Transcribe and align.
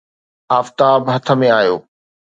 آفتاب 0.59 1.01
هٿ 1.13 1.25
۾ 1.41 1.47
آيو 1.59 1.75